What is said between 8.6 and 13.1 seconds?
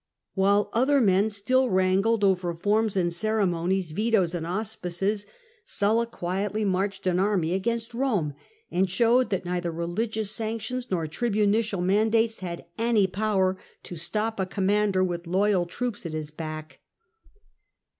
and showed that neither religious sanctions nor tribunicial mandates had any